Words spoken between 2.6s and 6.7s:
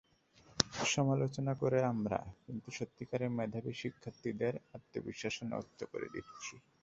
সত্যিকার মেধাবী শিক্ষার্থীদের আত্মবিশ্বাসটাও নষ্ট করে দিচ্ছি।